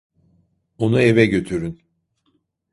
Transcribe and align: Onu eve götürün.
Onu 0.77 0.99
eve 1.01 1.25
götürün. 1.25 1.81